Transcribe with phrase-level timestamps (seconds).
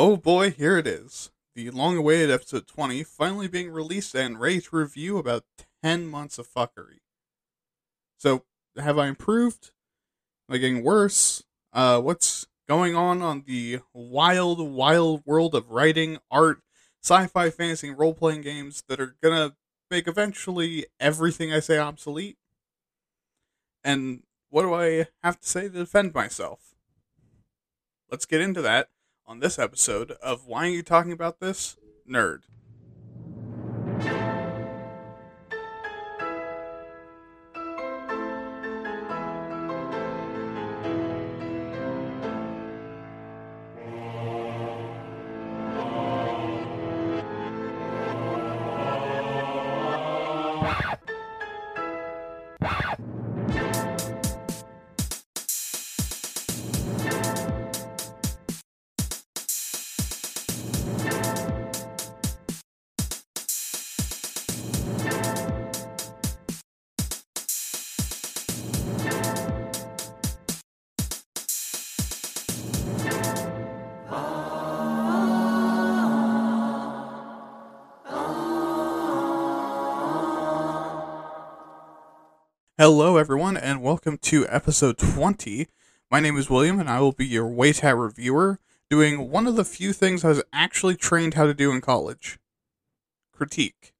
[0.00, 1.32] Oh boy, here it is.
[1.56, 5.42] The long awaited episode 20 finally being released and ready to review about
[5.82, 7.00] 10 months of fuckery.
[8.16, 8.44] So,
[8.76, 9.72] have I improved?
[10.48, 11.42] Am I getting worse?
[11.72, 16.60] Uh, what's going on on the wild, wild world of writing, art,
[17.02, 19.56] sci fi, fantasy, and role playing games that are gonna
[19.90, 22.38] make eventually everything I say obsolete?
[23.82, 26.76] And what do I have to say to defend myself?
[28.08, 28.90] Let's get into that
[29.28, 31.76] on this episode of Why Are You Talking About This?
[32.10, 32.38] Nerd.
[82.80, 85.66] Hello, everyone, and welcome to episode 20.
[86.12, 89.64] My name is William, and I will be your WayTat reviewer, doing one of the
[89.64, 92.38] few things I was actually trained how to do in college
[93.32, 93.94] critique.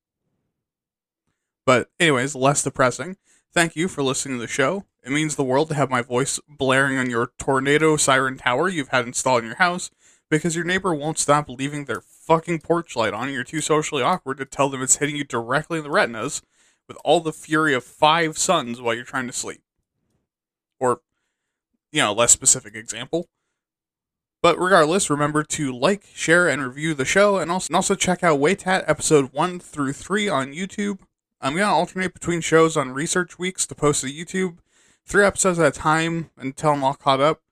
[1.66, 3.16] But, anyways, less depressing.
[3.52, 4.84] Thank you for listening to the show.
[5.02, 8.90] It means the world to have my voice blaring on your tornado siren tower you've
[8.90, 9.90] had installed in your house
[10.30, 14.04] because your neighbor won't stop leaving their fucking porch light on and you're too socially
[14.04, 16.42] awkward to tell them it's hitting you directly in the retinas
[16.88, 19.60] with all the fury of five suns while you're trying to sleep.
[20.80, 21.00] Or,
[21.92, 23.28] you know, less specific example.
[24.42, 28.22] But regardless, remember to like, share, and review the show, and also, and also check
[28.22, 31.00] out WayTat episode 1 through 3 on YouTube.
[31.40, 34.58] I'm going to alternate between shows on research weeks to post to YouTube,
[35.06, 37.42] three episodes at a time until I'm all caught up.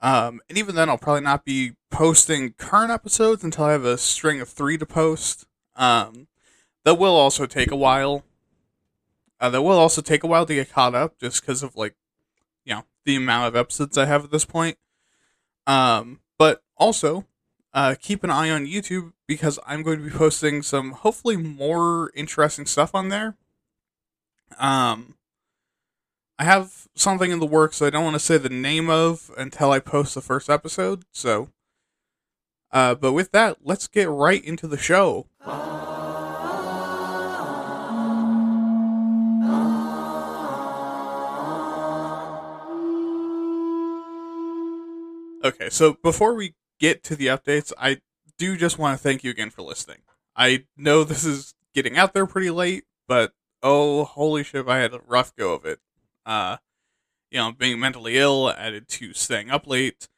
[0.00, 3.96] Um, and even then, I'll probably not be posting current episodes until I have a
[3.96, 5.46] string of three to post.
[5.76, 6.26] Um,
[6.84, 8.24] that will also take a while.
[9.42, 11.96] Uh, that will also take a while to get caught up, just because of like,
[12.64, 14.78] you know, the amount of episodes I have at this point.
[15.66, 17.26] Um, but also,
[17.74, 22.12] uh, keep an eye on YouTube because I'm going to be posting some hopefully more
[22.14, 23.36] interesting stuff on there.
[24.60, 25.16] Um,
[26.38, 29.72] I have something in the works I don't want to say the name of until
[29.72, 31.04] I post the first episode.
[31.10, 31.48] So,
[32.70, 35.26] uh, but with that, let's get right into the show.
[45.44, 48.00] Okay, so before we get to the updates, I
[48.38, 49.98] do just want to thank you again for listening.
[50.36, 54.94] I know this is getting out there pretty late, but oh, holy shit, I had
[54.94, 55.80] a rough go of it.
[56.24, 56.58] Uh,
[57.32, 60.08] you know, being mentally ill, added to staying up late,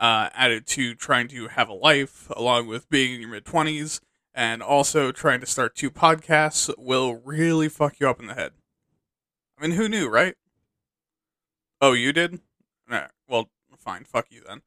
[0.00, 4.00] uh, added to trying to have a life, along with being in your mid 20s,
[4.34, 8.52] and also trying to start two podcasts will really fuck you up in the head.
[9.58, 10.34] I mean, who knew, right?
[11.80, 12.40] Oh, you did?
[12.86, 14.60] Nah, well, fine, fuck you then.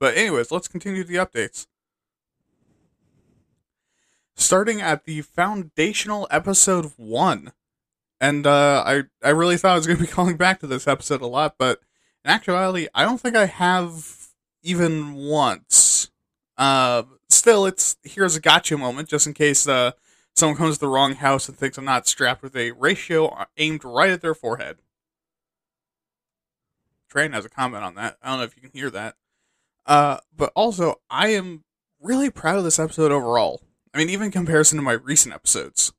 [0.00, 1.66] But, anyways, let's continue the updates.
[4.34, 7.52] Starting at the foundational episode one.
[8.20, 10.88] And uh, I, I really thought I was going to be calling back to this
[10.88, 11.80] episode a lot, but
[12.24, 14.28] in actuality, I don't think I have
[14.62, 16.10] even once.
[16.56, 19.92] Uh, still, it's here's a gotcha moment, just in case uh,
[20.34, 23.84] someone comes to the wrong house and thinks I'm not strapped with a ratio aimed
[23.84, 24.78] right at their forehead.
[27.08, 28.18] Train has a comment on that.
[28.22, 29.16] I don't know if you can hear that.
[29.90, 31.64] Uh, but also, I am
[32.00, 33.60] really proud of this episode overall.
[33.92, 35.92] I mean, even comparison to my recent episodes.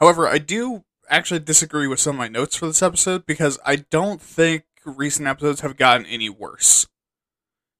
[0.00, 3.76] However, I do actually disagree with some of my notes for this episode because I
[3.76, 6.88] don't think recent episodes have gotten any worse.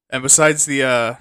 [0.09, 1.15] And besides the uh,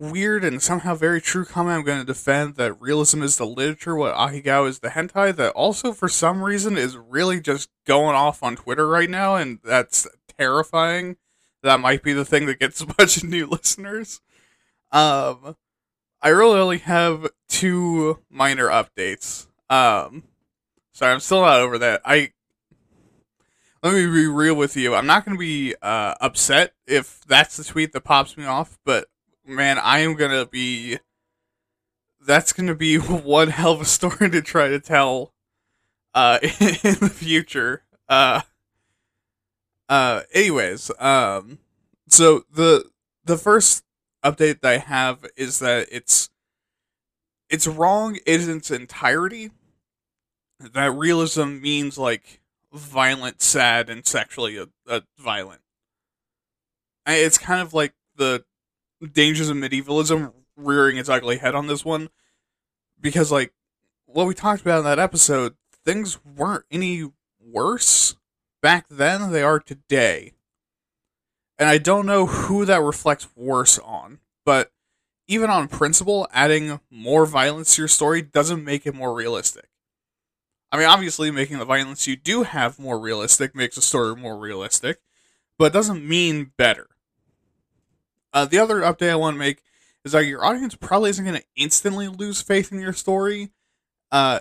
[0.00, 3.94] weird and somehow very true comment, I'm going to defend that realism is the literature,
[3.94, 8.42] what Ahegao is the hentai, that also for some reason is really just going off
[8.42, 10.08] on Twitter right now, and that's
[10.38, 11.18] terrifying
[11.68, 14.20] that might be the thing that gets a bunch of new listeners.
[14.90, 15.56] Um,
[16.22, 19.46] I really only have two minor updates.
[19.68, 20.24] Um,
[20.92, 22.00] sorry, I'm still not over that.
[22.04, 22.32] I
[23.82, 24.94] let me be real with you.
[24.94, 28.78] I'm not going to be uh, upset if that's the tweet that pops me off,
[28.84, 29.06] but
[29.46, 30.98] man, I am going to be.
[32.20, 35.34] That's going to be one hell of a story to try to tell
[36.14, 37.82] uh, in the future.
[38.08, 38.40] Uh,
[39.88, 41.58] uh, anyways, um,
[42.08, 42.90] so the
[43.24, 43.84] the first
[44.24, 46.30] update that I have is that it's
[47.48, 49.50] it's wrong in its entirety.
[50.60, 52.40] That realism means like
[52.72, 55.62] violent, sad, and sexually uh, uh, violent.
[57.06, 58.44] It's kind of like the
[59.12, 62.10] dangers of medievalism rearing its ugly head on this one,
[63.00, 63.52] because like
[64.06, 65.54] what we talked about in that episode,
[65.84, 68.16] things weren't any worse
[68.62, 70.32] back then they are today.
[71.58, 74.70] And I don't know who that reflects worse on, but
[75.26, 79.68] even on principle, adding more violence to your story doesn't make it more realistic.
[80.70, 84.38] I mean, obviously, making the violence you do have more realistic makes the story more
[84.38, 85.00] realistic,
[85.58, 86.88] but it doesn't mean better.
[88.32, 89.62] Uh, the other update I want to make
[90.04, 93.50] is that your audience probably isn't going to instantly lose faith in your story
[94.12, 94.40] uh,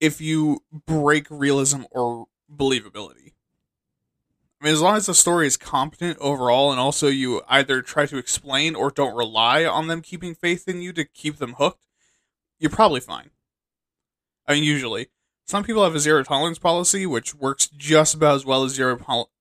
[0.00, 3.31] if you break realism or believability.
[4.62, 8.06] I mean, as long as the story is competent overall, and also you either try
[8.06, 11.84] to explain or don't rely on them keeping faith in you to keep them hooked,
[12.60, 13.30] you're probably fine.
[14.46, 15.08] I mean, usually.
[15.46, 18.96] Some people have a zero tolerance policy, which works just about as well as zero.
[18.96, 19.32] Pol-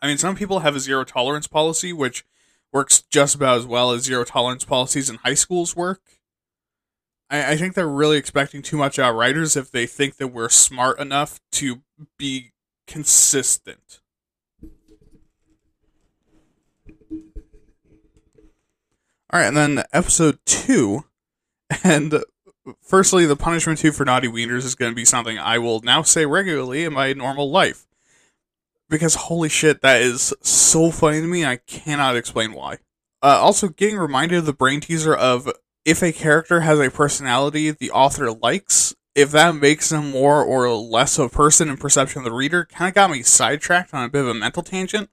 [0.00, 2.24] I mean, some people have a zero tolerance policy, which
[2.72, 6.00] works just about as well as zero tolerance policies in high schools work.
[7.28, 10.48] I, I think they're really expecting too much out writers if they think that we're
[10.48, 11.82] smart enough to
[12.16, 12.52] be
[12.86, 14.00] consistent.
[19.34, 21.06] All right, and then episode two,
[21.84, 22.22] and
[22.80, 26.02] firstly, the punishment two for naughty wieners is going to be something I will now
[26.02, 27.86] say regularly in my normal life.
[28.88, 32.74] Because holy shit, that is so funny to me, I cannot explain why.
[33.22, 35.50] Uh, also, getting reminded of the brain teaser of
[35.84, 40.68] if a character has a personality the author likes, if that makes them more or
[40.70, 44.04] less of a person in perception of the reader, kind of got me sidetracked on
[44.04, 45.08] a bit of a mental tangent.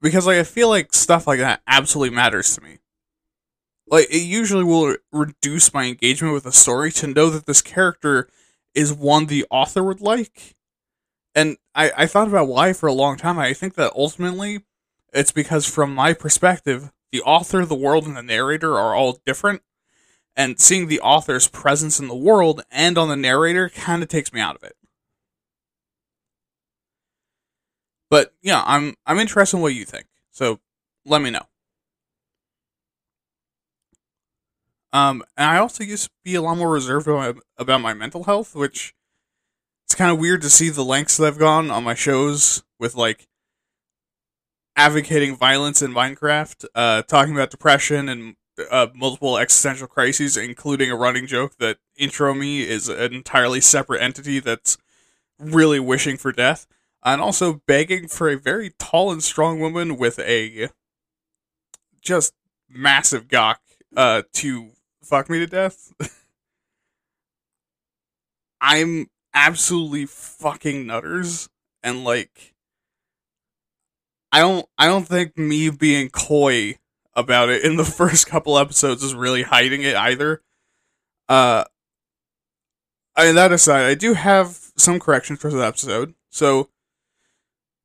[0.00, 2.78] Because like I feel like stuff like that absolutely matters to me.
[3.88, 8.28] Like it usually will reduce my engagement with a story to know that this character
[8.74, 10.54] is one the author would like.
[11.34, 13.38] And I, I thought about why for a long time.
[13.38, 14.64] I think that ultimately
[15.12, 19.62] it's because from my perspective, the author, the world, and the narrator are all different
[20.36, 24.32] and seeing the author's presence in the world and on the narrator kind of takes
[24.32, 24.76] me out of it.
[28.10, 30.06] But yeah, I'm I'm interested in what you think.
[30.30, 30.60] So
[31.04, 31.46] let me know.
[34.92, 38.54] Um, and I also used to be a lot more reserved about my, mental health,
[38.54, 38.94] which
[39.84, 42.94] it's kind of weird to see the lengths that I've gone on my shows with
[42.94, 43.28] like
[44.74, 48.36] advocating violence in Minecraft, uh, talking about depression and
[48.70, 54.02] uh, multiple existential crises, including a running joke that intro me is an entirely separate
[54.02, 54.78] entity that's
[55.38, 56.66] really wishing for death,
[57.04, 60.68] and also begging for a very tall and strong woman with a
[62.00, 62.34] just
[62.68, 63.60] massive gawk
[63.96, 64.70] uh, to
[65.02, 65.92] fuck me to death.
[68.60, 71.48] I'm absolutely fucking nutters,
[71.82, 72.54] and like,
[74.32, 76.78] I don't, I don't think me being coy
[77.16, 80.42] about it in the first couple episodes is really hiding it either.
[81.28, 81.64] Uh,
[83.26, 86.14] mean, that aside, I do have some corrections for the episode.
[86.30, 86.68] So,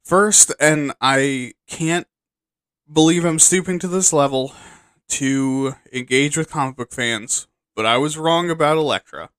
[0.04, 2.08] first, and I can't
[2.92, 4.54] believe I'm stooping to this level
[5.10, 9.30] to engage with comic book fans, but I was wrong about Elektra.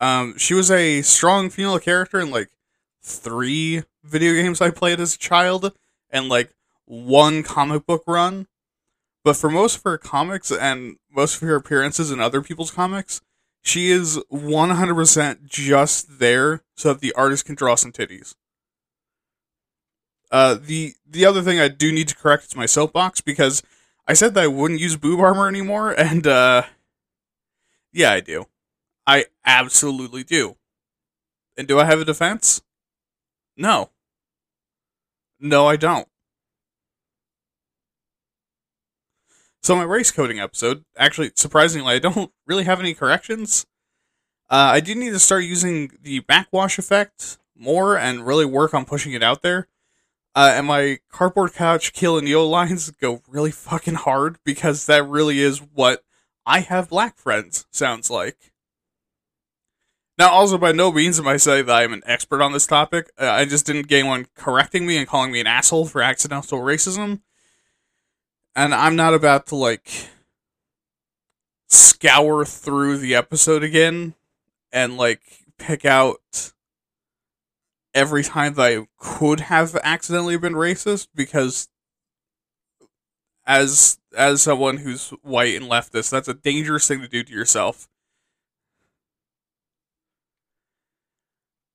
[0.00, 2.50] Um, she was a strong female character in like
[3.02, 5.72] three video games I played as a child,
[6.10, 6.52] and like
[6.88, 8.46] one comic book run,
[9.22, 13.20] but for most of her comics and most of her appearances in other people's comics,
[13.62, 18.34] she is 100% just there so that the artist can draw some titties.
[20.30, 23.62] Uh, the the other thing I do need to correct is my soapbox because
[24.06, 26.64] I said that I wouldn't use boob armor anymore, and uh,
[27.92, 28.46] yeah, I do.
[29.06, 30.56] I absolutely do.
[31.56, 32.60] And do I have a defense?
[33.56, 33.90] No.
[35.40, 36.08] No, I don't.
[39.62, 43.66] So my race coding episode, actually, surprisingly, I don't really have any corrections.
[44.50, 48.84] Uh, I do need to start using the backwash effect more and really work on
[48.84, 49.68] pushing it out there.
[50.34, 55.06] Uh, and my cardboard couch kill and yo lines go really fucking hard because that
[55.06, 56.04] really is what
[56.46, 58.52] I have black friends sounds like.
[60.16, 63.10] Now, also by no means am I saying that I'm an expert on this topic.
[63.20, 66.60] Uh, I just didn't get one correcting me and calling me an asshole for accidental
[66.60, 67.20] racism
[68.58, 69.88] and I'm not about to like
[71.68, 74.14] scour through the episode again
[74.72, 75.20] and like
[75.58, 76.52] pick out
[77.94, 81.68] every time that I could have accidentally been racist because
[83.46, 87.88] as as someone who's white and leftist, that's a dangerous thing to do to yourself.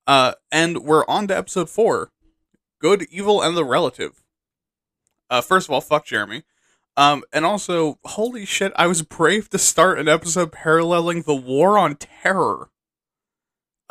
[0.06, 2.10] Uh, and we're on to episode four,
[2.78, 4.22] good, evil, and the relative.
[5.30, 6.42] Uh, first of all, fuck Jeremy.
[6.96, 11.76] Um, and also, holy shit, I was brave to start an episode paralleling the war
[11.76, 12.70] on terror.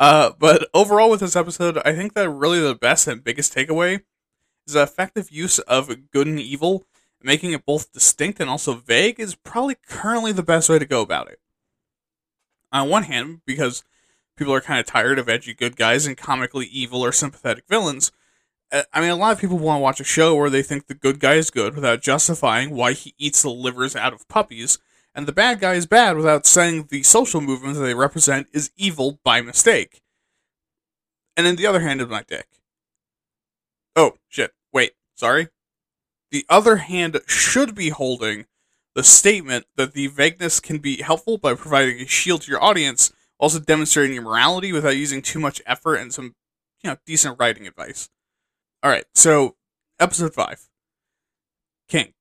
[0.00, 4.02] Uh, but overall, with this episode, I think that really the best and biggest takeaway
[4.66, 6.84] is the effective use of good and evil,
[7.22, 11.02] making it both distinct and also vague, is probably currently the best way to go
[11.02, 11.40] about it.
[12.72, 13.84] On one hand, because
[14.36, 18.10] people are kind of tired of edgy good guys and comically evil or sympathetic villains.
[18.74, 20.88] Uh, I mean, a lot of people want to watch a show where they think
[20.88, 24.78] the good guy is good without justifying why he eats the livers out of puppies,
[25.14, 28.72] and the bad guy is bad without saying the social movement that they represent is
[28.76, 30.02] evil by mistake.
[31.36, 32.48] And then the other hand of my dick.
[33.94, 34.52] Oh, shit.
[34.72, 35.48] Wait, sorry.
[36.32, 38.46] The other hand should be holding
[38.96, 43.12] the statement that the vagueness can be helpful by providing a shield to your audience
[43.38, 46.34] also demonstrating your morality without using too much effort and some,
[46.82, 48.08] you know, decent writing advice.
[48.84, 49.56] All right, so
[49.98, 50.68] episode five,
[51.88, 52.12] kink,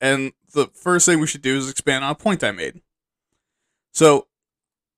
[0.00, 2.80] and the first thing we should do is expand on a point I made.
[3.92, 4.26] So,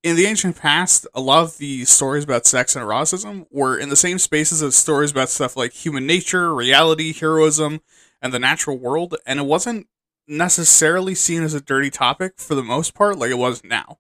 [0.05, 3.89] in the ancient past, a lot of the stories about sex and eroticism were in
[3.89, 7.81] the same spaces as stories about stuff like human nature, reality, heroism,
[8.23, 9.89] and the natural world, and it wasn't
[10.29, 13.99] necessarily seen as a dirty topic for the most part, like it was now.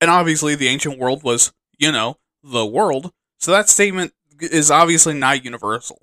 [0.00, 3.12] And obviously, the ancient world was, you know, the world.
[3.38, 6.02] So that statement is obviously not universal.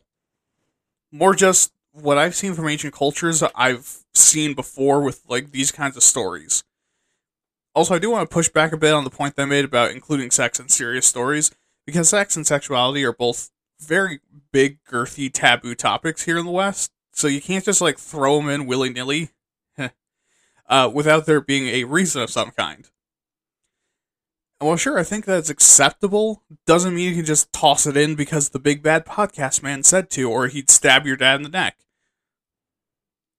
[1.11, 5.97] More just what I've seen from ancient cultures, I've seen before with like these kinds
[5.97, 6.63] of stories.
[7.75, 9.65] Also, I do want to push back a bit on the point that I made
[9.65, 11.51] about including sex in serious stories,
[11.85, 14.19] because sex and sexuality are both very
[14.51, 16.91] big, girthy, taboo topics here in the West.
[17.11, 19.29] So you can't just like throw them in willy nilly
[20.67, 22.89] uh, without there being a reason of some kind
[24.61, 26.43] well, sure, I think that's acceptable.
[26.65, 30.09] Doesn't mean you can just toss it in because the big bad podcast man said
[30.11, 31.77] to, or he'd stab your dad in the neck.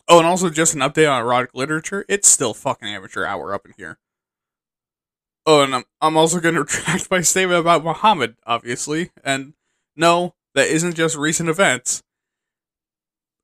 [0.09, 2.05] Oh, and also just an update on erotic literature.
[2.09, 3.99] It's still fucking amateur hour up in here.
[5.47, 9.11] Oh, and I'm, I'm also going to retract my statement about Muhammad, obviously.
[9.23, 9.55] And
[9.95, 12.03] no, that isn't just recent events.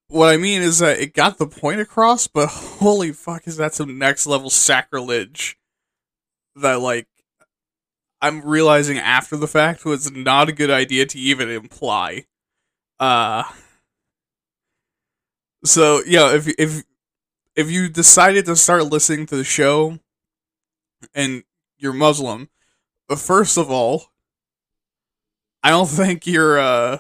[0.09, 3.75] What I mean is that it got the point across, but holy fuck, is that
[3.75, 5.59] some next level sacrilege
[6.55, 7.07] that, like,
[8.21, 12.25] I'm realizing after the fact was not a good idea to even imply.
[13.01, 13.45] Uh
[15.65, 16.85] so yeah, if if
[17.57, 19.99] if you decided to start listening to the show
[21.15, 21.43] and
[21.79, 22.49] you're Muslim,
[23.11, 24.13] uh, first of all,
[25.63, 26.99] I don't think you're uh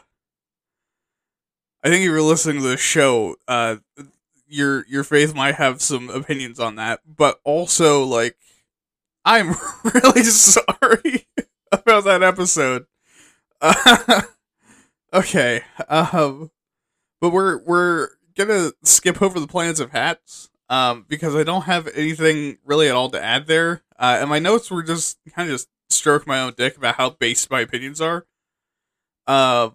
[1.82, 3.76] I think if you're listening to the show, uh
[4.48, 8.36] your your faith might have some opinions on that, but also like
[9.26, 9.48] I'm
[9.94, 11.26] really sorry
[11.72, 12.86] about that episode.
[13.60, 14.22] Uh,
[15.12, 16.50] okay, um,
[17.20, 21.88] but we're we're gonna skip over the plans of hats, um, because I don't have
[21.88, 23.82] anything really at all to add there.
[23.98, 27.10] Uh, and my notes were just kind of just stroke my own dick about how
[27.10, 28.26] based my opinions are.
[29.26, 29.70] Uh,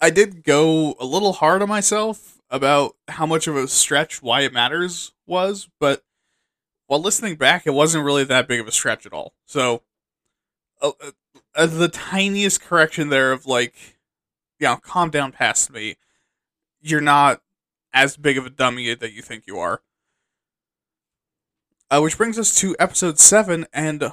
[0.00, 4.42] I did go a little hard on myself about how much of a stretch why
[4.42, 6.05] it matters was, but
[6.86, 9.34] while listening back, it wasn't really that big of a stretch at all.
[9.44, 9.82] So,
[10.80, 10.92] uh,
[11.54, 13.74] uh, the tiniest correction there of like,
[14.58, 15.96] you know, calm down past me.
[16.80, 17.42] You're not
[17.92, 19.82] as big of a dummy that you think you are.
[21.90, 24.12] Uh, which brings us to episode seven, and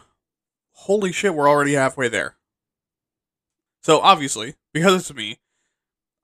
[0.72, 2.38] holy shit, we're already halfway there.
[3.82, 5.40] So obviously, because it's me,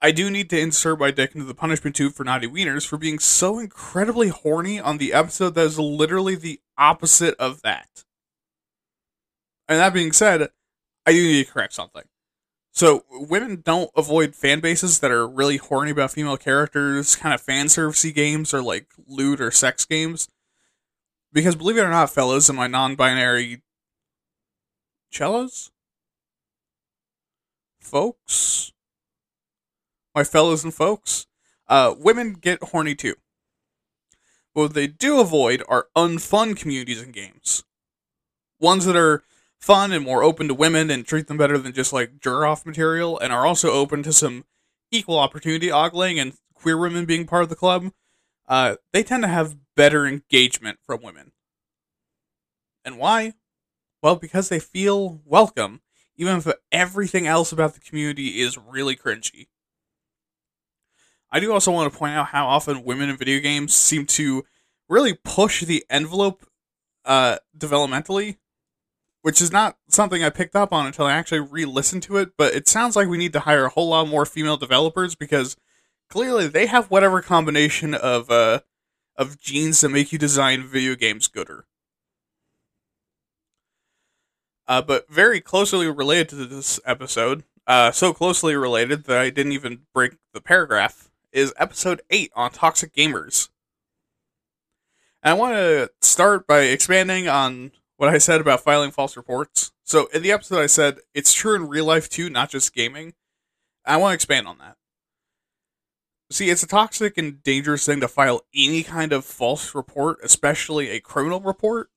[0.02, 2.96] I do need to insert my dick into the punishment tube for Naughty Wieners for
[2.96, 8.04] being so incredibly horny on the episode that is literally the opposite of that.
[9.68, 10.48] And that being said,
[11.06, 12.04] I do need to correct something.
[12.72, 17.40] So, women don't avoid fan bases that are really horny about female characters, kind of
[17.40, 20.28] fan servicey games or like loot or sex games.
[21.32, 23.62] Because believe it or not, fellas, in my non binary
[25.10, 25.70] cellos,
[27.80, 28.72] folks,
[30.14, 31.26] my fellows and folks,
[31.68, 33.14] uh, women get horny too.
[34.52, 37.64] What they do avoid are unfun communities and games.
[38.58, 39.22] Ones that are
[39.60, 42.66] fun and more open to women and treat them better than just like jur off
[42.66, 44.44] material and are also open to some
[44.90, 47.92] equal opportunity ogling and queer women being part of the club.
[48.48, 51.32] Uh, they tend to have better engagement from women.
[52.84, 53.34] And why?
[54.02, 55.82] Well, because they feel welcome,
[56.16, 59.46] even if everything else about the community is really cringy.
[61.32, 64.44] I do also want to point out how often women in video games seem to
[64.88, 66.44] really push the envelope
[67.04, 68.38] uh, developmentally,
[69.22, 72.32] which is not something I picked up on until I actually re listened to it.
[72.36, 75.56] But it sounds like we need to hire a whole lot more female developers because
[76.08, 78.60] clearly they have whatever combination of uh,
[79.16, 81.66] of genes that make you design video games gooder.
[84.66, 89.52] Uh, but very closely related to this episode, uh, so closely related that I didn't
[89.52, 93.48] even break the paragraph, is episode 8 on toxic gamers.
[95.22, 99.72] And I want to start by expanding on what I said about filing false reports.
[99.84, 103.14] So in the episode, I said it's true in real life too, not just gaming.
[103.84, 104.76] I want to expand on that.
[106.30, 110.90] See, it's a toxic and dangerous thing to file any kind of false report, especially
[110.90, 111.90] a criminal report,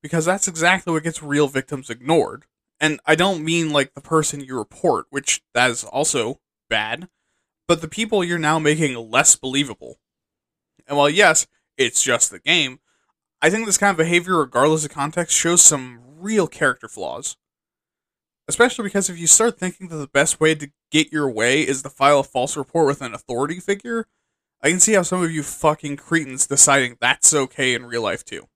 [0.00, 2.44] because that's exactly what gets real victims ignored.
[2.78, 7.08] And I don't mean like the person you report, which that is also bad,
[7.70, 10.00] but the people you're now making less believable.
[10.88, 11.46] And while yes,
[11.78, 12.80] it's just the game,
[13.40, 17.36] I think this kind of behavior, regardless of context, shows some real character flaws.
[18.48, 21.82] Especially because if you start thinking that the best way to get your way is
[21.82, 24.08] to file a false report with an authority figure,
[24.60, 28.24] I can see how some of you fucking cretins deciding that's okay in real life
[28.24, 28.48] too.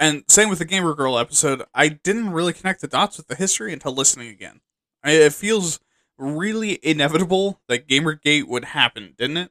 [0.00, 3.36] And same with the Gamer Girl episode, I didn't really connect the dots with the
[3.36, 4.60] history until listening again.
[5.04, 5.78] It feels
[6.20, 9.50] really inevitable that Gamergate would happen, didn't it?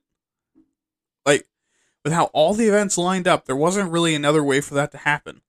[1.25, 1.47] Like,
[2.03, 4.99] with how all the events lined up, there wasn't really another way for that to
[4.99, 5.41] happen.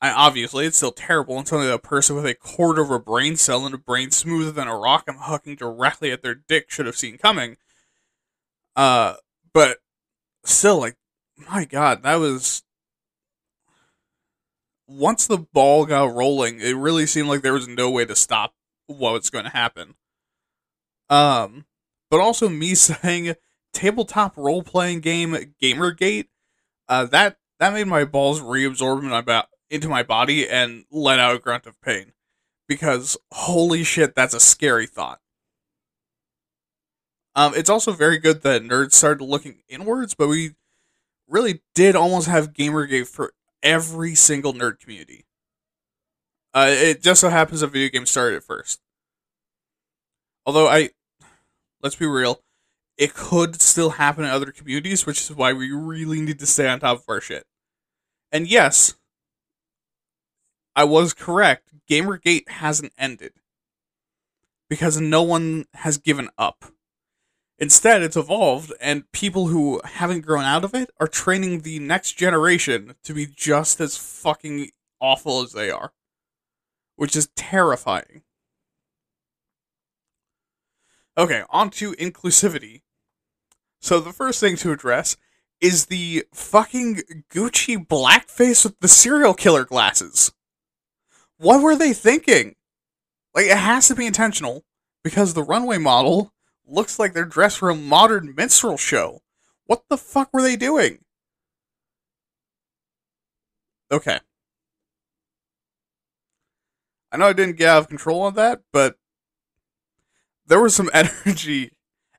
[0.00, 3.66] I, obviously, it's still terrible that a person with a quarter of a brain cell
[3.66, 6.96] and a brain smoother than a rock and hucking directly at their dick should have
[6.96, 7.56] seen coming.
[8.76, 9.14] Uh,
[9.52, 9.78] but
[10.44, 10.96] still, like,
[11.50, 12.62] my god, that was.
[14.86, 18.54] Once the ball got rolling, it really seemed like there was no way to stop
[18.88, 19.94] what was going to happen.
[21.08, 21.66] Um,
[22.10, 23.34] but also me saying
[23.72, 26.26] tabletop role playing game Gamergate,
[26.88, 31.18] uh, that that made my balls reabsorb in my ba- into my body and let
[31.18, 32.12] out a grunt of pain.
[32.66, 35.20] Because holy shit, that's a scary thought.
[37.34, 40.54] Um, it's also very good that nerds started looking inwards, but we
[41.28, 45.24] really did almost have Gamergate for every single nerd community.
[46.54, 48.80] Uh, it just so happens that video games started at first.
[50.48, 50.88] Although I,
[51.82, 52.40] let's be real,
[52.96, 56.66] it could still happen in other communities, which is why we really need to stay
[56.66, 57.44] on top of our shit.
[58.32, 58.94] And yes,
[60.74, 61.74] I was correct.
[61.86, 63.32] Gamergate hasn't ended
[64.70, 66.64] because no one has given up.
[67.58, 72.12] Instead, it's evolved, and people who haven't grown out of it are training the next
[72.12, 75.92] generation to be just as fucking awful as they are,
[76.96, 78.22] which is terrifying.
[81.18, 82.82] Okay, on to inclusivity.
[83.80, 85.16] So, the first thing to address
[85.60, 87.02] is the fucking
[87.32, 90.32] Gucci blackface with the serial killer glasses.
[91.36, 92.54] What were they thinking?
[93.34, 94.64] Like, it has to be intentional
[95.02, 96.32] because the runway model
[96.64, 99.22] looks like they're dressed for a modern minstrel show.
[99.66, 101.00] What the fuck were they doing?
[103.90, 104.20] Okay.
[107.10, 108.96] I know I didn't get out of control on that, but
[110.48, 111.70] there was some energy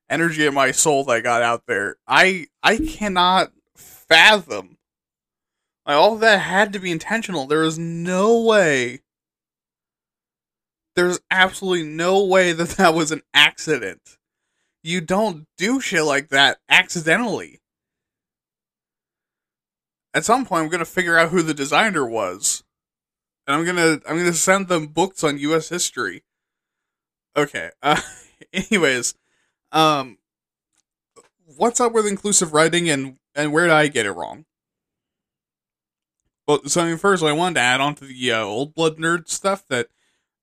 [0.09, 1.97] energy in my soul that got out there.
[2.07, 4.77] I I cannot fathom.
[5.85, 7.45] Like all that had to be intentional.
[7.45, 9.01] There is no way
[10.99, 14.17] there's absolutely no way that that was an accident.
[14.83, 17.61] You don't do shit like that accidentally.
[20.13, 22.63] At some point, I'm gonna figure out who the designer was,
[23.45, 25.69] and I'm gonna I'm gonna send them books on U.S.
[25.69, 26.23] history.
[27.35, 27.71] Okay.
[27.81, 27.99] Uh,
[28.53, 29.13] anyways,
[29.71, 30.17] um,
[31.57, 34.45] what's up with inclusive writing, and and where did I get it wrong?
[36.47, 38.97] Well, so I mean, first I wanted to add on to the uh, old blood
[38.97, 39.87] nerd stuff that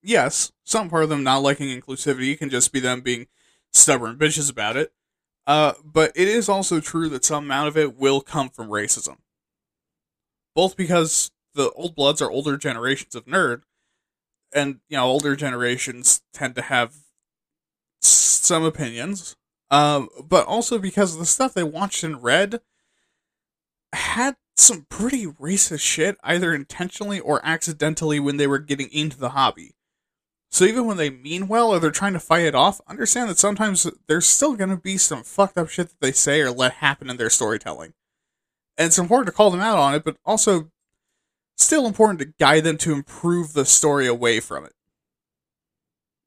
[0.02, 3.26] yes, some part of them not liking inclusivity can just be them being
[3.72, 4.92] stubborn bitches about it.
[5.46, 9.18] Uh, but it is also true that some amount of it will come from racism.
[10.54, 13.62] Both because the old bloods are older generations of nerd,
[14.54, 16.94] and you know older generations tend to have
[18.00, 19.36] some opinions,
[19.70, 22.60] um, but also because the stuff they watched and read
[23.92, 29.30] had some pretty racist shit, either intentionally or accidentally, when they were getting into the
[29.30, 29.72] hobby.
[30.50, 33.38] So even when they mean well or they're trying to fight it off, understand that
[33.38, 36.74] sometimes there's still going to be some fucked up shit that they say or let
[36.74, 37.92] happen in their storytelling.
[38.78, 40.70] And it's important to call them out on it, but also
[41.56, 44.72] still important to guide them to improve the story away from it.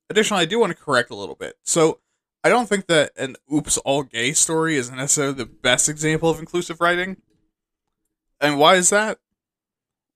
[0.10, 1.56] Additionally, I do want to correct a little bit.
[1.64, 2.00] So,
[2.44, 6.40] I don't think that an oops all gay story is necessarily the best example of
[6.40, 7.18] inclusive writing.
[8.40, 9.20] And why is that?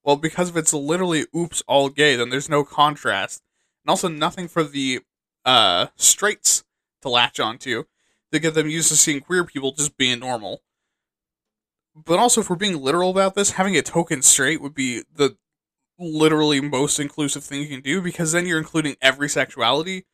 [0.04, 3.42] Well, because if it's literally oops all gay, then there's no contrast.
[3.84, 5.02] And also nothing for the
[5.46, 6.64] uh straights
[7.02, 7.84] to latch onto
[8.32, 10.62] to get them used to seeing queer people just being normal.
[11.96, 15.38] But also if we're being literal about this, having a token straight would be the
[16.00, 20.06] literally most inclusive thing you can do because then you're including every sexuality.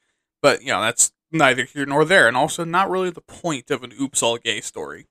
[0.42, 3.84] But you know, that's neither here nor there, and also not really the point of
[3.84, 5.08] an oops all gay story.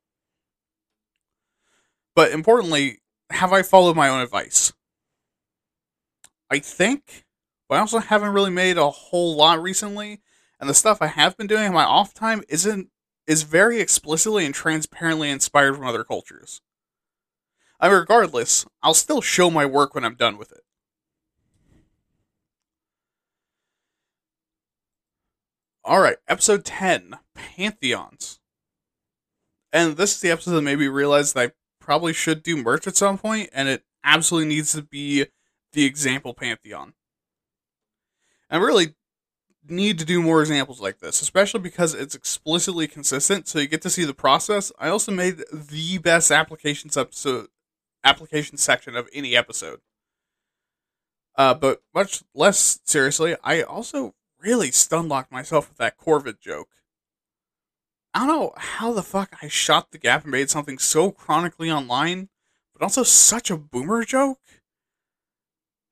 [2.15, 2.99] But importantly,
[3.31, 4.73] have I followed my own advice?
[6.51, 7.25] I think,
[7.69, 10.21] but I also haven't really made a whole lot recently,
[10.59, 12.89] and the stuff I have been doing in my off time isn't
[13.29, 16.63] is very explicitly and transparently inspired from other cultures.
[17.79, 20.63] I mean, regardless, I'll still show my work when I'm done with it.
[25.85, 28.41] All right, episode 10 Pantheons.
[29.73, 32.87] And this is the episode that made me realize that I probably should do merch
[32.87, 35.27] at some point, and it absolutely needs to be
[35.75, 36.95] the example Pantheon.
[38.51, 38.95] I really
[39.71, 43.83] need to do more examples like this, especially because it's explicitly consistent, so you get
[43.83, 44.73] to see the process.
[44.79, 47.49] I also made the best applications episode
[48.05, 49.81] application section of any episode.
[51.37, 56.69] Uh, but much less seriously, I also really stunlocked myself with that Corvid joke.
[58.15, 61.71] I don't know how the fuck I shot the gap and made something so chronically
[61.71, 62.29] online,
[62.73, 64.41] but also such a boomer joke,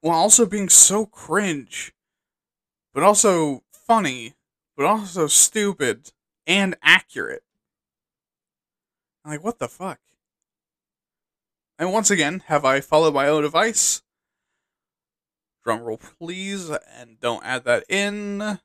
[0.00, 1.92] while also being so cringe,
[2.94, 4.34] but also funny,
[4.76, 6.12] but also stupid
[6.46, 7.44] and accurate.
[9.24, 10.00] I'm like, what the fuck?
[11.78, 14.02] And once again, have I followed my own advice?
[15.64, 18.58] Drum roll, please, and don't add that in.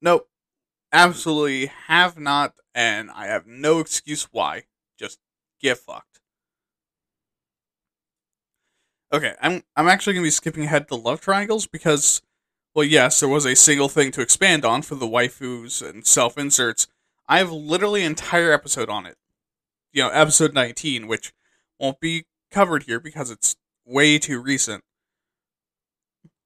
[0.00, 0.28] Nope.
[0.94, 4.64] Absolutely have not, and I have no excuse why.
[4.98, 5.18] Just
[5.58, 6.20] get fucked.
[9.10, 12.20] Okay, I'm I'm actually gonna be skipping ahead to love triangles because,
[12.74, 16.38] well, yes, there was a single thing to expand on for the waifus and self
[16.38, 16.86] inserts.
[17.28, 19.16] I have literally an entire episode on it.
[19.92, 21.32] You know, episode 19, which
[21.78, 24.84] won't be covered here because it's way too recent.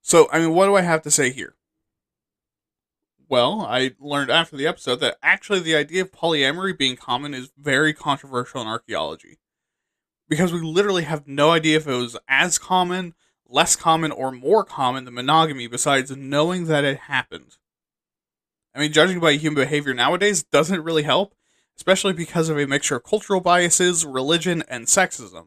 [0.03, 1.55] So, I mean, what do I have to say here?
[3.29, 7.51] Well, I learned after the episode that actually the idea of polyamory being common is
[7.59, 9.39] very controversial in archaeology.
[10.29, 13.15] Because we literally have no idea if it was as common,
[13.49, 17.57] less common, or more common than monogamy besides knowing that it happened.
[18.75, 21.35] I mean, judging by human behavior nowadays doesn't really help,
[21.77, 25.47] especially because of a mixture of cultural biases, religion, and sexism.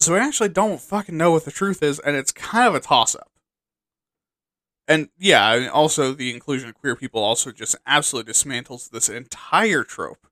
[0.00, 2.80] So I actually don't fucking know what the truth is, and it's kind of a
[2.80, 3.30] toss up
[4.88, 10.26] and yeah, also the inclusion of queer people also just absolutely dismantles this entire trope.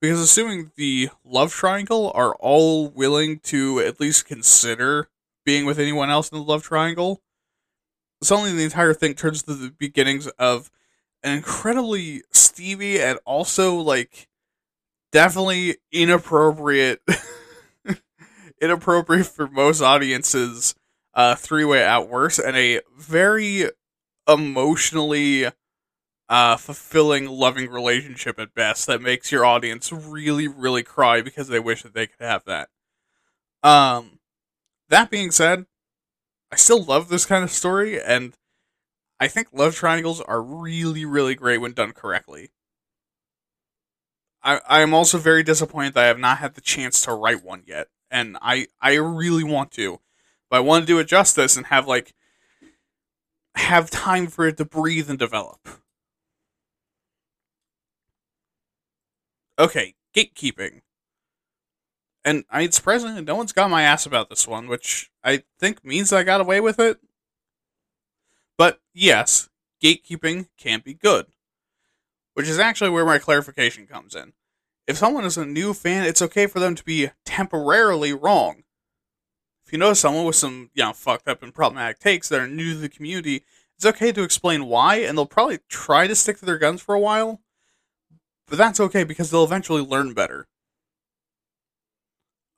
[0.00, 5.08] Because assuming the love triangle are all willing to at least consider
[5.46, 7.22] being with anyone else in the love triangle,
[8.22, 10.70] suddenly the entire thing turns to the beginnings of
[11.22, 14.28] an incredibly steamy and also like
[15.12, 17.00] definitely inappropriate
[18.60, 20.74] inappropriate for most audiences
[21.14, 23.70] uh, three way at worst and a very
[24.28, 25.46] emotionally
[26.28, 31.60] uh, fulfilling, loving relationship at best that makes your audience really, really cry because they
[31.60, 32.68] wish that they could have that.
[33.62, 34.18] Um,
[34.88, 35.66] that being said,
[36.52, 38.34] I still love this kind of story, and
[39.20, 42.50] I think love triangles are really, really great when done correctly.
[44.42, 47.44] I I am also very disappointed that I have not had the chance to write
[47.44, 50.00] one yet, and I I really want to.
[50.50, 52.14] But I want to do it justice and have like
[53.56, 55.58] have time for it to breathe and develop.
[59.58, 60.82] Okay, gatekeeping.
[62.26, 65.82] And I mean, surprisingly, no one's got my ass about this one, which I think
[65.82, 66.98] means I got away with it.
[68.58, 69.48] But yes,
[69.82, 71.26] gatekeeping can't be good.
[72.34, 74.34] Which is actually where my clarification comes in.
[74.86, 78.64] If someone is a new fan, it's okay for them to be temporarily wrong
[79.66, 82.46] if you know someone with some, you know, fucked up and problematic takes that are
[82.46, 83.42] new to the community,
[83.76, 86.94] it's okay to explain why, and they'll probably try to stick to their guns for
[86.94, 87.40] a while.
[88.46, 90.46] But that's okay because they'll eventually learn better.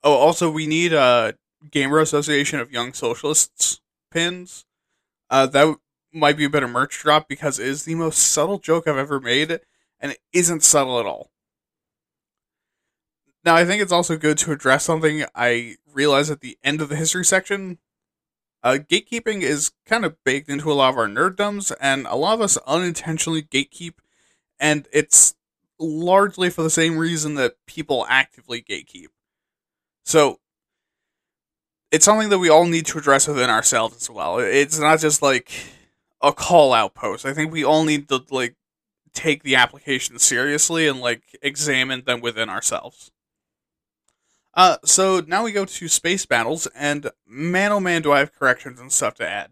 [0.03, 1.35] Oh, also, we need a
[1.71, 3.81] Gamer Association of Young Socialists
[4.11, 4.65] pins.
[5.29, 5.77] Uh, that
[6.13, 9.19] might be a better merch drop because it is the most subtle joke I've ever
[9.19, 9.59] made,
[9.99, 11.31] and it isn't subtle at all.
[13.45, 16.89] Now, I think it's also good to address something I realized at the end of
[16.89, 17.79] the history section.
[18.63, 22.35] Uh, gatekeeping is kind of baked into a lot of our nerddoms, and a lot
[22.35, 23.95] of us unintentionally gatekeep
[24.59, 25.35] and it's
[25.79, 29.07] largely for the same reason that people actively gatekeep.
[30.09, 30.39] So
[31.91, 34.39] it's something that we all need to address within ourselves as well.
[34.39, 35.51] It's not just like
[36.19, 37.27] a call out post.
[37.27, 38.55] I think we all need to like
[39.13, 43.11] take the application seriously and like examine them within ourselves.
[44.55, 48.33] Uh, so now we go to space battles, and man oh man, do I have
[48.33, 49.51] corrections and stuff to add.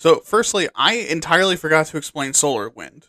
[0.00, 3.06] So, firstly, I entirely forgot to explain solar wind.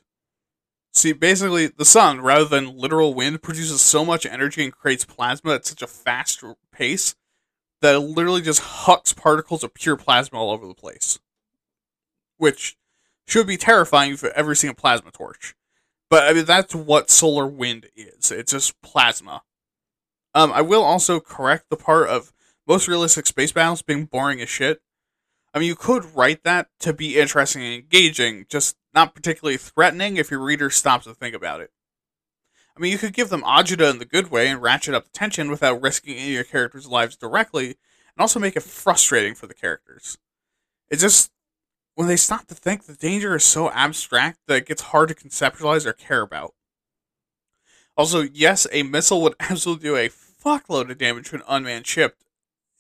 [0.94, 5.54] See, basically, the sun, rather than literal wind, produces so much energy and creates plasma
[5.54, 7.16] at such a fast pace
[7.82, 11.20] that it literally just hucks particles of pure plasma all over the place.
[12.38, 12.78] Which
[13.26, 15.56] should be terrifying for every single plasma torch.
[16.10, 18.32] But I mean, that's what solar wind is.
[18.32, 19.44] It's just plasma.
[20.36, 22.34] Um, I will also correct the part of
[22.68, 24.82] most realistic space battles being boring as shit.
[25.54, 30.18] I mean, you could write that to be interesting and engaging, just not particularly threatening
[30.18, 31.72] if your reader stops to think about it.
[32.76, 35.12] I mean, you could give them agita in the good way and ratchet up the
[35.12, 39.48] tension without risking any of your characters' lives directly, and also make it frustrating for
[39.48, 40.18] the characters.
[40.90, 41.32] It's just
[41.96, 45.16] when they stop to think, the danger is so abstract that it gets hard to
[45.16, 46.54] conceptualize or care about.
[47.98, 52.18] Also, yes, a missile would absolutely do a fuckload of damage to an unmanned ship.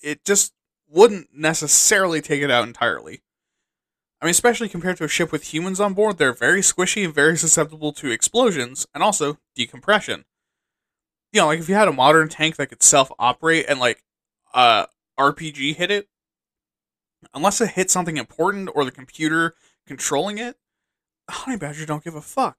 [0.01, 0.53] It just
[0.89, 3.21] wouldn't necessarily take it out entirely.
[4.21, 7.13] I mean, especially compared to a ship with humans on board, they're very squishy and
[7.13, 10.25] very susceptible to explosions and also decompression.
[11.33, 14.03] You know, like if you had a modern tank that could self operate and like
[14.53, 14.85] uh
[15.19, 16.07] RPG hit it,
[17.33, 19.55] unless it hit something important or the computer
[19.87, 20.57] controlling it,
[21.29, 22.57] Honey Badger don't give a fuck.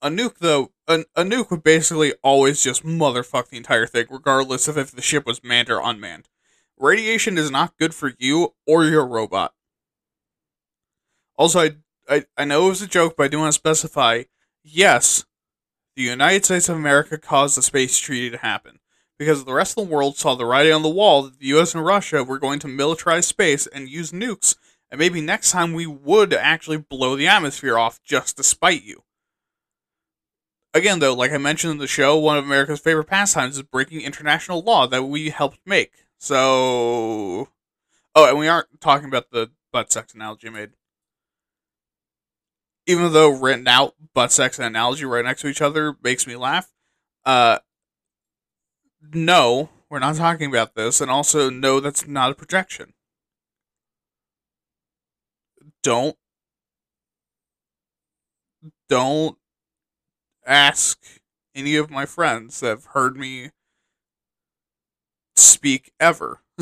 [0.00, 4.66] A nuke, though, a, a nuke would basically always just motherfuck the entire thing, regardless
[4.66, 6.28] of if the ship was manned or unmanned.
[6.76, 9.54] Radiation is not good for you or your robot.
[11.36, 11.70] Also, I,
[12.08, 14.24] I, I know it was a joke, but I do want to specify
[14.62, 15.24] yes,
[15.96, 18.78] the United States of America caused the space treaty to happen
[19.18, 21.74] because the rest of the world saw the writing on the wall that the US
[21.74, 24.56] and Russia were going to militarize space and use nukes,
[24.90, 29.02] and maybe next time we would actually blow the atmosphere off just to spite you.
[30.74, 34.00] Again, though, like I mentioned in the show, one of America's favorite pastimes is breaking
[34.00, 35.92] international law that we helped make.
[36.18, 37.48] So.
[38.14, 40.70] Oh, and we aren't talking about the butt sex analogy made.
[42.86, 46.36] Even though written out butt sex and analogy right next to each other makes me
[46.36, 46.72] laugh,
[47.24, 47.58] uh,
[49.12, 52.94] no, we're not talking about this, and also no, that's not a projection.
[55.82, 56.16] Don't
[58.88, 59.38] don't
[60.46, 60.98] ask
[61.54, 63.50] any of my friends that have heard me
[65.36, 66.40] speak ever.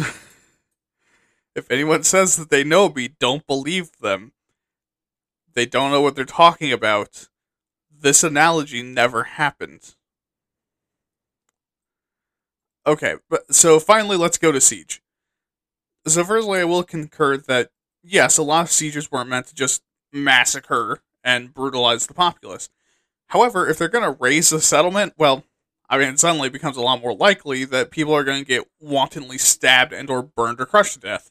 [1.55, 4.33] if anyone says that they know me, don't believe them.
[5.55, 7.29] They don't know what they're talking about.
[7.91, 9.95] This analogy never happened.
[12.87, 15.03] Okay, but so finally, let's go to Siege.
[16.07, 17.71] So, firstly, I will concur that
[18.03, 19.83] yes, a lot of sieges weren't meant to just
[20.13, 22.71] massacre and brutalize the populace.
[23.29, 25.45] However, if they're going to raze the settlement, well,
[25.89, 28.69] I mean, it suddenly becomes a lot more likely that people are going to get
[28.81, 31.31] wantonly stabbed and or burned or crushed to death.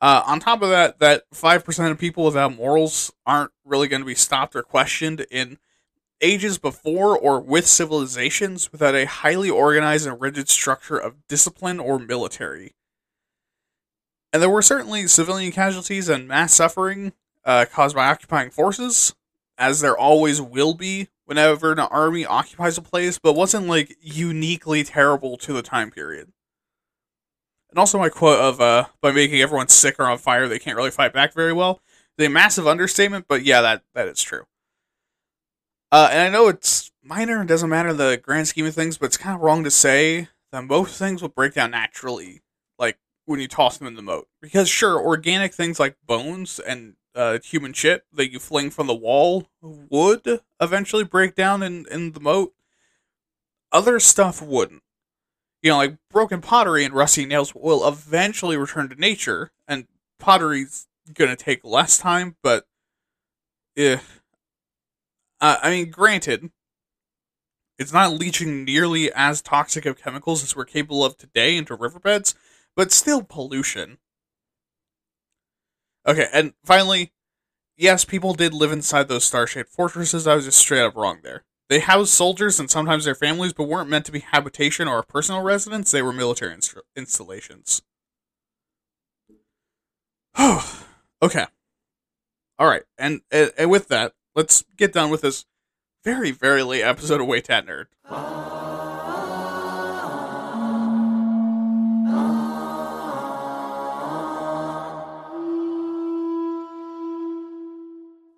[0.00, 4.06] Uh, on top of that, that 5% of people without morals aren't really going to
[4.06, 5.58] be stopped or questioned in
[6.20, 11.98] ages before or with civilizations without a highly organized and rigid structure of discipline or
[11.98, 12.74] military.
[14.32, 17.12] And there were certainly civilian casualties and mass suffering
[17.44, 19.14] uh, caused by occupying forces,
[19.56, 24.84] as there always will be whenever an army occupies a place, but wasn't like uniquely
[24.84, 26.32] terrible to the time period.
[27.76, 30.78] And also my quote of uh, by making everyone sick or on fire, they can't
[30.78, 31.82] really fight back very well.
[32.16, 34.44] The massive understatement, but yeah, that that is true.
[35.92, 38.96] Uh, and I know it's minor and doesn't matter in the grand scheme of things,
[38.96, 42.40] but it's kind of wrong to say that most things will break down naturally,
[42.78, 44.26] like when you toss them in the moat.
[44.40, 48.94] Because sure, organic things like bones and uh, human shit that you fling from the
[48.94, 52.54] wall would eventually break down in, in the moat.
[53.70, 54.82] Other stuff wouldn't.
[55.66, 59.88] You know, like broken pottery and rusty nails will eventually return to nature, and
[60.20, 62.68] pottery's gonna take less time, but
[63.76, 64.22] if
[65.40, 66.50] Uh, I mean, granted,
[67.78, 72.34] it's not leaching nearly as toxic of chemicals as we're capable of today into riverbeds,
[72.74, 73.98] but still pollution.
[76.06, 77.12] Okay, and finally,
[77.76, 80.26] yes, people did live inside those star shaped fortresses.
[80.26, 81.44] I was just straight up wrong there.
[81.68, 85.04] They housed soldiers and sometimes their families, but weren't meant to be habitation or a
[85.04, 85.90] personal residence.
[85.90, 87.82] They were military inst- installations.
[91.22, 91.46] okay.
[92.58, 95.44] All right, and, and with that, let's get done with this
[96.04, 97.86] very, very late episode of Waytat Nerd.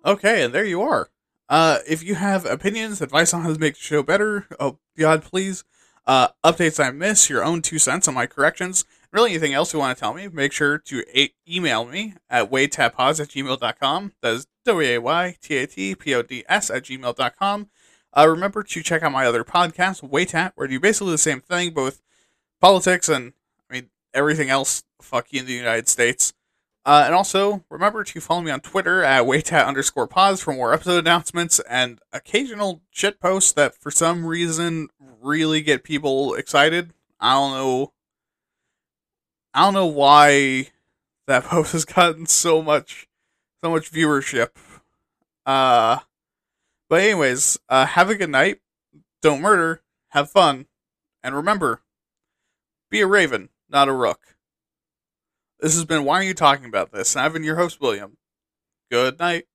[0.05, 1.09] Okay, and there you are.
[1.49, 5.23] Uh, if you have opinions, advice on how to make the show better, oh God,
[5.23, 5.63] please,
[6.05, 9.79] uh, updates I miss, your own two cents on my corrections, really anything else you
[9.79, 14.13] want to tell me, make sure to a- email me at waytatpods at gmail.com.
[14.21, 17.69] That is W-A-Y-T-A-T-P-O-D-S at gmail.com.
[18.11, 21.41] Uh, remember to check out my other podcast, Waytat, where I do basically the same
[21.41, 22.01] thing, both
[22.59, 23.33] politics and,
[23.69, 26.33] I mean, everything else fucking in the United States.
[26.85, 30.73] Uh, and also, remember to follow me on Twitter at waytat underscore pods for more
[30.73, 34.87] episode announcements and occasional shit posts that for some reason
[35.21, 36.93] really get people excited.
[37.19, 37.93] I don't know.
[39.53, 40.69] I don't know why
[41.27, 43.07] that post has gotten so much,
[43.63, 44.49] so much viewership.
[45.45, 45.99] Uh,
[46.89, 48.59] but anyways, uh, have a good night.
[49.21, 49.81] Don't murder.
[50.09, 50.65] Have fun,
[51.21, 51.83] and remember,
[52.89, 54.37] be a raven, not a rook.
[55.59, 57.15] This has been Why Are You Talking About This?
[57.15, 58.15] And I've been your host, William.
[58.89, 59.48] Good night.